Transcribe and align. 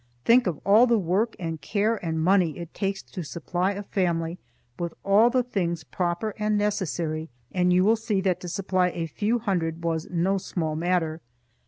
Think 0.25 0.47
of 0.47 0.57
all 0.65 0.87
the 0.87 0.97
work 0.97 1.35
and 1.37 1.61
care 1.61 2.03
and 2.03 2.19
money 2.19 2.57
it 2.57 2.73
takes 2.73 3.03
to 3.03 3.21
supply 3.23 3.73
a 3.73 3.83
family 3.83 4.39
with 4.79 4.95
all 5.05 5.29
the 5.29 5.43
things 5.43 5.83
proper 5.83 6.33
and 6.39 6.57
necessary, 6.57 7.29
and 7.51 7.71
you 7.71 7.83
will 7.83 7.95
see 7.95 8.19
that 8.21 8.39
to 8.39 8.49
supply 8.49 8.87
a 8.89 9.05
few 9.05 9.37
hundred 9.37 9.83
was 9.83 10.07
no 10.09 10.39
small 10.39 10.75
matter. 10.75 11.21